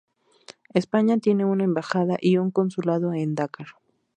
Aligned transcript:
España 0.73 1.19
tiene 1.19 1.45
una 1.45 1.63
embajada 1.63 2.17
y 2.19 2.37
un 2.37 2.49
consulado 2.49 3.13
en 3.13 3.35
Dakar. 3.35 3.67